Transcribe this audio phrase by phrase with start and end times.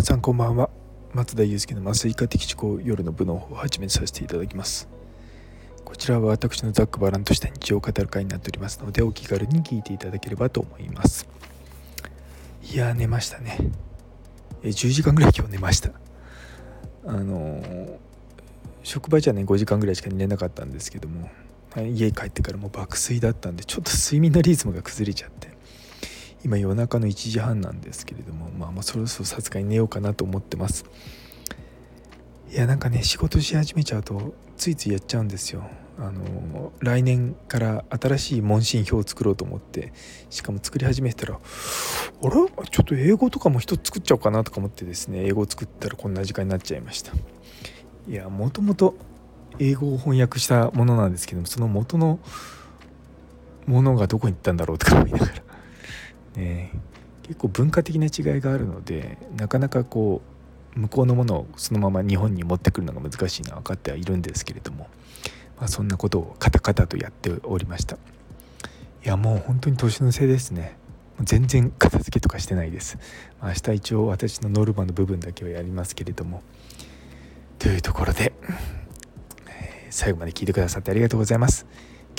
[0.00, 0.70] 皆さんこんばんは。
[1.12, 4.88] 松田祐介の麻酔科的思考夜の部の方を始めさせていただきます。
[5.84, 11.28] こちらは私のざっくばらんとした日常を語る会になっておりますのでお気軽に聞いていただければと思います。
[12.62, 13.58] いや寝ましたね。
[14.62, 15.90] え10時間ぐらい今日寝ました。
[17.04, 17.98] あの
[18.82, 21.28] 職場じゃね5時間ぐらいしか寝なかったんですけども
[21.76, 25.49] 家帰ってからもう爆睡だったんでちょっと睡眠のリズムが崩れちゃって。
[26.42, 30.84] 今夜中の1時半なんですけれども、まあ、まあそろそろさすがに寝ようかなと思ってます。
[32.50, 35.68] いやなんかね仕事し始めちゃうとついついやっちゃうんですよ。
[35.98, 39.92] あの来年から新しい問診票を作ろうと思って
[40.30, 42.30] しかも作り始めたらあれ？
[42.30, 42.46] ちょ
[42.80, 47.12] っと英語とかも一つ作っちゃおうかなとか思ってですね英語を作ったらこんな時間になっちゃいました。
[48.08, 48.94] いやもともと
[49.58, 52.18] 英語を翻訳したものなんですけどもその元の
[53.66, 55.49] ものがどこに行ったんだろうとか思いながら。
[56.36, 56.72] ね、
[57.22, 60.22] 結構文化的な違いがあるのでなかなかこ
[60.76, 64.88] う向こうのものをそのまま日本に持ってくるのが難しいのは分かってはいるんですけれども、
[65.58, 67.96] まあ、そんなことをカタカタとやっておりました。
[67.96, 67.98] い
[69.08, 70.76] やもう本当に年のせいですね。
[71.22, 72.98] 全然片付けとかしてないです、
[73.42, 76.42] 明日一応私のノルマの部分だけはやりますけれども。
[77.58, 78.32] というところで
[79.90, 81.66] 最後まで聞いてくださってありがとうございます。